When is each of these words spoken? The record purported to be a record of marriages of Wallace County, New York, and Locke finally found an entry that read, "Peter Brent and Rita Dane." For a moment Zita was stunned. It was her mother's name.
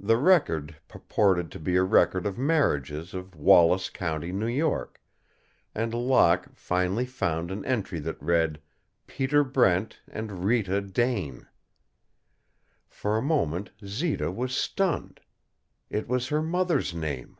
The 0.00 0.16
record 0.16 0.76
purported 0.88 1.50
to 1.50 1.58
be 1.58 1.76
a 1.76 1.82
record 1.82 2.24
of 2.24 2.38
marriages 2.38 3.12
of 3.12 3.34
Wallace 3.34 3.90
County, 3.90 4.32
New 4.32 4.46
York, 4.46 5.02
and 5.74 5.92
Locke 5.92 6.48
finally 6.54 7.04
found 7.04 7.50
an 7.50 7.62
entry 7.66 7.98
that 7.98 8.22
read, 8.22 8.58
"Peter 9.06 9.44
Brent 9.44 10.00
and 10.10 10.46
Rita 10.46 10.80
Dane." 10.80 11.46
For 12.88 13.18
a 13.18 13.22
moment 13.22 13.70
Zita 13.84 14.32
was 14.32 14.56
stunned. 14.56 15.20
It 15.90 16.08
was 16.08 16.28
her 16.28 16.40
mother's 16.40 16.94
name. 16.94 17.36